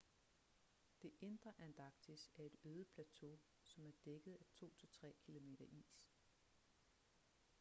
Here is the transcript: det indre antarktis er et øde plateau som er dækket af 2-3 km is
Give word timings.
det 1.01 1.11
indre 1.19 1.53
antarktis 1.57 2.29
er 2.35 2.43
et 2.43 2.55
øde 2.63 2.85
plateau 2.85 3.39
som 3.63 3.85
er 3.85 3.91
dækket 4.05 4.33
af 4.41 4.47
2-3 5.13 5.13
km 5.25 5.55
is 5.71 5.97